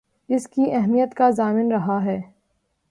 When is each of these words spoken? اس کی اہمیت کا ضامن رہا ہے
اس 0.29 0.47
کی 0.47 0.71
اہمیت 0.71 1.13
کا 1.13 1.29
ضامن 1.29 1.71
رہا 1.71 2.03
ہے 2.05 2.19